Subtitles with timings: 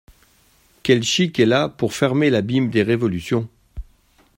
[0.81, 3.47] Quel chic elle a pour fermer l’abîme des révolutions!